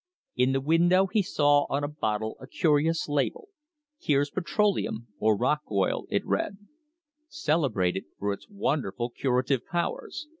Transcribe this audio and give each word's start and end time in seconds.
In 0.35 0.51
the 0.53 0.61
window 0.61 1.05
he 1.05 1.21
saw 1.21 1.67
on 1.69 1.83
a 1.83 1.87
bottle 1.87 2.35
a 2.39 2.47
curious 2.47 3.07
label, 3.07 3.49
"Kier's 4.01 4.31
Petroleum, 4.31 5.09
or 5.19 5.37
Rock 5.37 5.61
Oil," 5.71 6.05
it 6.09 6.25
read, 6.25 6.57
"Celebrated 7.27 8.05
for 8.17 8.33
its 8.33 8.49
wonderful 8.49 9.11
curative 9.11 9.63
powers. 9.63 10.27